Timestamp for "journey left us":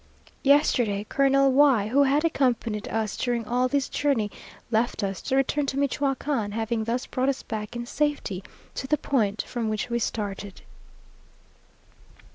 3.87-5.21